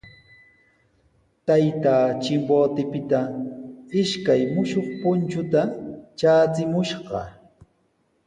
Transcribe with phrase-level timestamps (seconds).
[1.45, 3.19] Taytaa Chimbotepita
[4.01, 5.61] ishkay mushuq punchuta
[6.17, 7.21] traachimushqa.